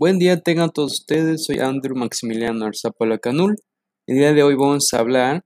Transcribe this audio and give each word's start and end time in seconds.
Buen 0.00 0.20
día 0.20 0.40
tengan 0.40 0.70
todos 0.70 1.00
ustedes, 1.00 1.44
soy 1.44 1.58
Andrew 1.58 1.96
Maximiliano 1.96 2.66
Arzapola 2.66 3.18
Canul. 3.18 3.56
El 4.06 4.18
día 4.18 4.32
de 4.32 4.44
hoy 4.44 4.54
vamos 4.54 4.92
a 4.92 5.00
hablar, 5.00 5.42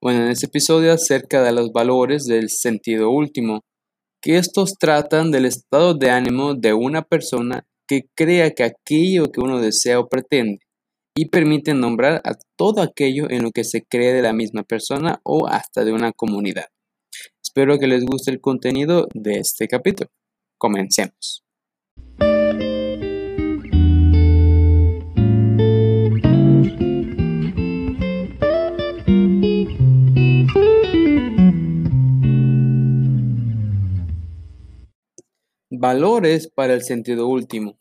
bueno, 0.00 0.22
en 0.22 0.30
este 0.30 0.46
episodio 0.46 0.92
acerca 0.92 1.42
de 1.42 1.50
los 1.50 1.72
valores 1.72 2.26
del 2.26 2.48
sentido 2.48 3.10
último, 3.10 3.62
que 4.22 4.36
estos 4.36 4.74
tratan 4.78 5.32
del 5.32 5.46
estado 5.46 5.94
de 5.94 6.10
ánimo 6.10 6.54
de 6.54 6.74
una 6.74 7.02
persona 7.02 7.66
que 7.88 8.02
crea 8.16 8.52
que 8.52 8.62
aquello 8.62 9.32
que 9.32 9.40
uno 9.40 9.60
desea 9.60 9.98
o 9.98 10.08
pretende 10.08 10.60
y 11.16 11.28
permiten 11.30 11.80
nombrar 11.80 12.22
a 12.24 12.36
todo 12.56 12.82
aquello 12.82 13.28
en 13.30 13.42
lo 13.42 13.50
que 13.50 13.64
se 13.64 13.82
cree 13.82 14.12
de 14.12 14.22
la 14.22 14.32
misma 14.32 14.62
persona 14.62 15.20
o 15.24 15.48
hasta 15.48 15.84
de 15.84 15.92
una 15.92 16.12
comunidad. 16.12 16.66
Espero 17.44 17.80
que 17.80 17.88
les 17.88 18.04
guste 18.04 18.30
el 18.30 18.40
contenido 18.40 19.08
de 19.12 19.40
este 19.40 19.66
capítulo. 19.66 20.08
Comencemos. 20.56 21.42
Valores 35.84 36.46
para 36.46 36.74
el 36.74 36.82
sentido 36.84 37.26
último. 37.26 37.76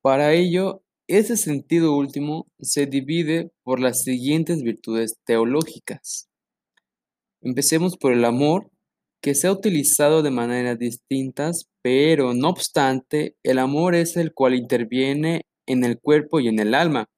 Para 0.00 0.32
ello, 0.32 0.82
ese 1.06 1.36
sentido 1.36 1.96
último 1.96 2.48
se 2.58 2.86
divide 2.86 3.52
por 3.62 3.78
las 3.78 4.02
siguientes 4.02 4.64
virtudes 4.64 5.16
teológicas. 5.24 6.28
Empecemos 7.40 7.96
por 7.96 8.12
el 8.12 8.24
amor, 8.24 8.68
que 9.20 9.36
se 9.36 9.46
ha 9.46 9.52
utilizado 9.52 10.24
de 10.24 10.32
maneras 10.32 10.76
distintas, 10.76 11.68
pero 11.82 12.34
no 12.34 12.48
obstante, 12.48 13.36
el 13.44 13.60
amor 13.60 13.94
es 13.94 14.16
el 14.16 14.34
cual 14.34 14.56
interviene 14.56 15.42
en 15.66 15.84
el 15.84 16.00
cuerpo 16.00 16.40
y 16.40 16.48
en 16.48 16.58
el 16.58 16.74
alma, 16.74 17.08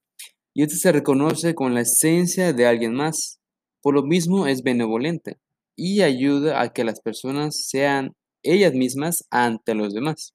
y 0.52 0.62
este 0.62 0.76
se 0.76 0.92
reconoce 0.92 1.54
con 1.54 1.72
la 1.72 1.80
esencia 1.80 2.52
de 2.52 2.66
alguien 2.66 2.92
más. 2.92 3.40
Por 3.80 3.94
lo 3.94 4.02
mismo 4.02 4.46
es 4.46 4.62
benevolente 4.62 5.38
y 5.74 6.02
ayuda 6.02 6.60
a 6.60 6.74
que 6.74 6.84
las 6.84 7.00
personas 7.00 7.64
sean 7.66 8.12
ellas 8.44 8.74
mismas 8.74 9.24
ante 9.30 9.74
los 9.74 9.92
demás. 9.92 10.34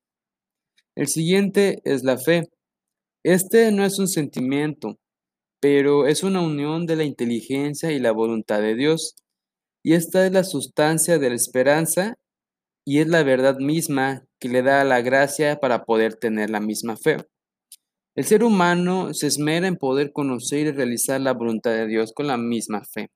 El 0.96 1.08
siguiente 1.08 1.82
es 1.86 2.04
la 2.04 2.18
fe. 2.18 2.50
Este 3.24 3.72
no 3.72 3.86
es 3.86 4.00
un 4.00 4.08
sentimiento, 4.08 4.98
pero 5.62 6.08
es 6.08 6.24
una 6.24 6.42
unión 6.42 6.86
de 6.86 6.96
la 6.96 7.04
inteligencia 7.04 7.92
y 7.92 8.00
la 8.00 8.12
voluntad 8.12 8.62
de 8.62 8.76
Dios. 8.76 9.16
Y 9.84 9.94
esta 9.94 10.26
es 10.26 10.32
la 10.32 10.44
sustancia 10.44 11.20
de 11.20 11.30
la 11.30 11.36
esperanza 11.36 12.16
y 12.86 13.00
es 13.00 13.08
la 13.08 13.24
verdad 13.24 13.58
misma 13.60 14.26
que 14.40 14.50
le 14.50 14.62
da 14.62 14.84
la 14.84 15.02
gracia 15.02 15.60
para 15.60 15.86
poder 15.86 16.16
tener 16.16 16.50
la 16.50 16.60
misma 16.60 16.98
fe. 16.98 17.18
El 18.16 18.26
ser 18.26 18.44
humano 18.44 19.14
se 19.14 19.28
esmera 19.28 19.68
en 19.68 19.78
poder 19.78 20.12
conocer 20.12 20.68
y 20.68 20.72
realizar 20.72 21.22
la 21.22 21.34
voluntad 21.34 21.72
de 21.72 21.88
Dios 21.88 22.12
con 22.14 22.28
la 22.28 22.38
misma 22.38 22.84
fe. 22.84 23.12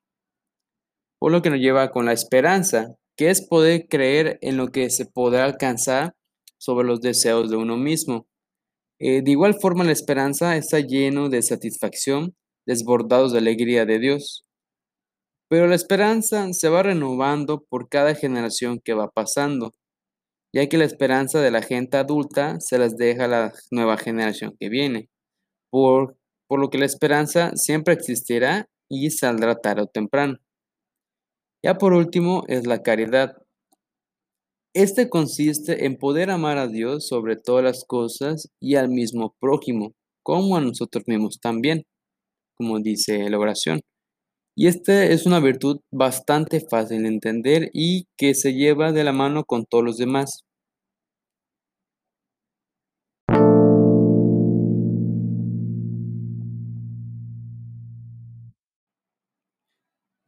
Por 1.19 1.31
lo 1.31 1.41
que 1.41 1.50
nos 1.50 1.59
lleva 1.59 1.91
con 1.91 2.05
la 2.05 2.13
esperanza, 2.13 2.95
que 3.17 3.30
es 3.30 3.45
poder 3.47 3.88
creer 3.88 4.39
en 4.42 4.58
lo 4.58 4.67
que 4.67 4.89
se 4.89 5.06
podrá 5.06 5.45
alcanzar 5.45 6.16
sobre 6.58 6.88
los 6.88 7.02
deseos 7.02 7.50
de 7.50 7.58
uno 7.58 7.78
mismo. 7.78 8.28
Eh, 9.00 9.22
de 9.22 9.31
igual 9.31 9.56
forma, 9.59 9.83
la 9.83 9.92
esperanza 9.92 10.56
está 10.56 10.80
lleno 10.80 11.30
de 11.30 11.41
satisfacción, 11.41 12.36
desbordados 12.66 13.34
de 13.34 13.39
alegría 13.39 13.86
de 13.86 14.00
Dios. 14.00 14.45
Pero 15.50 15.67
la 15.67 15.75
esperanza 15.75 16.47
se 16.53 16.69
va 16.69 16.84
renovando 16.84 17.64
por 17.69 17.89
cada 17.89 18.16
generación 18.16 18.80
que 18.84 18.94
va 18.94 19.09
pasando, 19.11 19.73
ya 20.53 20.67
que 20.67 20.78
la 20.78 20.86
esperanza 20.86 21.41
de 21.41 21.52
la 21.52 21.61
gente 21.61 21.97
adulta 21.97 22.59
se 22.59 22.78
las 22.78 22.95
deja 22.95 23.25
a 23.25 23.28
la 23.28 23.53
nueva 23.72 23.97
generación 23.97 24.56
que 24.59 24.69
viene, 24.69 25.09
por, 25.69 26.18
por 26.47 26.59
lo 26.59 26.69
que 26.69 26.78
la 26.78 26.85
esperanza 26.85 27.52
siempre 27.56 27.94
existirá 27.94 28.69
y 28.90 29.12
saldrá 29.12 29.56
tarde 29.56 29.84
o 29.84 29.88
temprano. 29.88 30.38
Ya 31.66 31.78
por 31.78 31.94
último 31.94 32.44
es 32.47 32.68
la 32.68 32.84
caridad. 32.84 33.38
Este 34.75 35.09
consiste 35.09 35.85
en 35.85 35.96
poder 35.97 36.29
amar 36.29 36.57
a 36.57 36.68
Dios 36.68 37.07
sobre 37.07 37.38
todas 37.38 37.63
las 37.63 37.85
cosas 37.85 38.50
y 38.59 38.75
al 38.75 38.90
mismo 38.90 39.34
prójimo, 39.40 39.94
como 40.23 40.57
a 40.57 40.62
nosotros 40.62 41.06
mismos 41.07 41.40
también, 41.40 41.84
como 42.56 42.79
dice 42.79 43.29
la 43.29 43.40
oración. 43.40 43.79
Y 44.57 44.68
esta 44.68 45.06
es 45.06 45.25
una 45.25 45.40
virtud 45.40 45.79
bastante 45.91 46.59
fácil 46.69 47.03
de 47.03 47.09
entender 47.09 47.69
y 47.73 48.07
que 48.18 48.35
se 48.35 48.53
lleva 48.53 48.91
de 48.91 49.03
la 49.06 49.13
mano 49.13 49.46
con 49.46 49.66
todos 49.66 49.85
los 49.85 49.97
demás. 49.97 50.44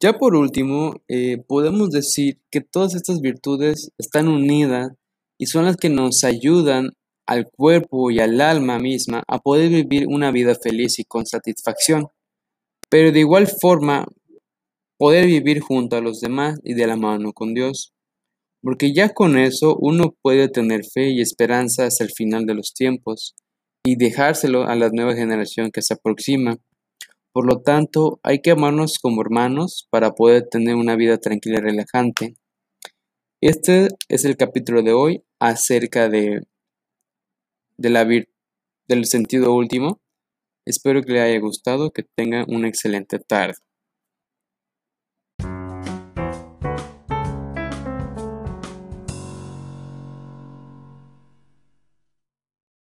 Ya 0.00 0.12
por 0.18 0.34
último, 0.36 1.02
eh, 1.08 1.38
podemos 1.48 1.90
decir 1.90 2.38
que 2.50 2.60
todas 2.60 2.94
estas 2.94 3.20
virtudes 3.20 3.90
están 3.96 4.28
unidas 4.28 4.92
y 5.38 5.46
son 5.46 5.64
las 5.64 5.76
que 5.76 5.88
nos 5.88 6.22
ayudan 6.22 6.90
al 7.26 7.48
cuerpo 7.50 8.10
y 8.10 8.20
al 8.20 8.40
alma 8.40 8.78
misma 8.78 9.22
a 9.26 9.38
poder 9.38 9.70
vivir 9.70 10.06
una 10.06 10.30
vida 10.30 10.54
feliz 10.54 10.98
y 10.98 11.04
con 11.04 11.24
satisfacción. 11.24 12.08
Pero 12.90 13.10
de 13.10 13.20
igual 13.20 13.48
forma, 13.48 14.06
poder 14.98 15.26
vivir 15.26 15.60
junto 15.60 15.96
a 15.96 16.00
los 16.00 16.20
demás 16.20 16.58
y 16.62 16.74
de 16.74 16.86
la 16.86 16.96
mano 16.96 17.32
con 17.32 17.54
Dios. 17.54 17.92
Porque 18.62 18.92
ya 18.92 19.14
con 19.14 19.38
eso 19.38 19.76
uno 19.80 20.14
puede 20.22 20.48
tener 20.48 20.82
fe 20.84 21.10
y 21.10 21.20
esperanza 21.20 21.86
hasta 21.86 22.04
el 22.04 22.10
final 22.10 22.44
de 22.44 22.54
los 22.54 22.74
tiempos 22.74 23.34
y 23.84 23.96
dejárselo 23.96 24.64
a 24.64 24.74
la 24.74 24.90
nueva 24.90 25.14
generación 25.14 25.70
que 25.70 25.82
se 25.82 25.94
aproxima 25.94 26.58
por 27.36 27.46
lo 27.46 27.60
tanto, 27.60 28.18
hay 28.22 28.40
que 28.40 28.52
amarnos 28.52 28.98
como 28.98 29.20
hermanos 29.20 29.86
para 29.90 30.12
poder 30.12 30.48
tener 30.50 30.74
una 30.74 30.96
vida 30.96 31.18
tranquila 31.18 31.58
y 31.58 31.60
relajante. 31.60 32.34
Este 33.42 33.88
es 34.08 34.24
el 34.24 34.38
capítulo 34.38 34.82
de 34.82 34.94
hoy 34.94 35.22
acerca 35.38 36.08
de, 36.08 36.40
del 37.76 39.04
sentido 39.04 39.52
último. 39.52 40.00
Espero 40.64 41.02
que 41.02 41.12
le 41.12 41.20
haya 41.20 41.38
gustado, 41.38 41.90
que 41.90 42.04
tengan 42.16 42.46
una 42.48 42.68
excelente 42.68 43.18
tarde. 43.18 43.56